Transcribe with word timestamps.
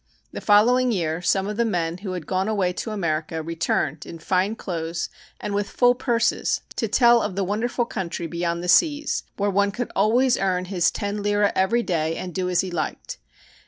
The 0.31 0.41
following 0.41 0.91
year 0.91 1.21
some 1.21 1.45
of 1.47 1.57
the 1.57 1.63
men 1.63 1.99
who 1.99 2.13
had 2.13 2.25
gone 2.25 2.47
away 2.47 2.73
to 2.73 2.89
America 2.89 3.43
returned 3.43 4.03
in 4.03 4.17
fine 4.17 4.55
clothes 4.55 5.09
and 5.39 5.53
with 5.53 5.69
full 5.69 5.93
purses 5.93 6.61
to 6.77 6.87
tell 6.87 7.21
of 7.21 7.35
the 7.35 7.43
wonderful 7.43 7.85
country 7.85 8.25
beyond 8.25 8.63
the 8.63 8.67
seas, 8.67 9.21
where 9.37 9.51
one 9.51 9.69
could 9.69 9.91
always 9.95 10.39
earn 10.39 10.65
his 10.65 10.89
ten 10.89 11.21
lire 11.21 11.51
every 11.55 11.83
day 11.83 12.15
and 12.17 12.33
do 12.33 12.49
as 12.49 12.61
he 12.61 12.71
liked. 12.71 13.19